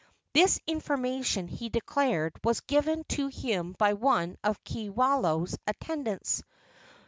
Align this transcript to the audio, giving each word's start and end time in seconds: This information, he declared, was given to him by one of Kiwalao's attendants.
This 0.33 0.59
information, 0.65 1.47
he 1.47 1.69
declared, 1.69 2.33
was 2.43 2.61
given 2.61 3.03
to 3.09 3.27
him 3.27 3.75
by 3.77 3.93
one 3.93 4.35
of 4.43 4.63
Kiwalao's 4.63 5.55
attendants. 5.67 6.41